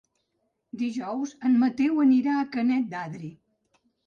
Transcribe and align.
Dijous 0.81 1.33
en 1.49 1.59
Mateu 1.65 2.01
anirà 2.07 2.39
a 2.39 2.47
Canet 2.57 2.89
d'Adri. 2.97 3.31